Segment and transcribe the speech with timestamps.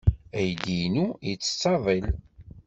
[0.37, 2.07] Aydi-inu yettett aḍil.